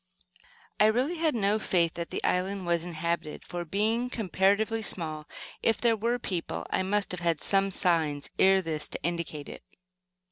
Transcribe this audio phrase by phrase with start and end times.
[0.79, 5.27] I really had no faith that the island was inhabited, for, being comparatively small,
[5.61, 9.47] if there were people there I must have met some signs, ere this, to indicate
[9.47, 9.61] it.